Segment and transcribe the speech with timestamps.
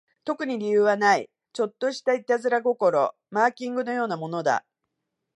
[0.25, 4.65] 特に理由はない、ちょっとした悪戯心、マーキングのようなものだ